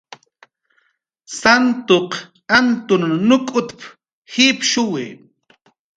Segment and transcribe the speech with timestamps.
[1.39, 2.11] "Santuq
[2.57, 3.79] Antun nuk'tap""
[4.31, 5.05] jipshuwi"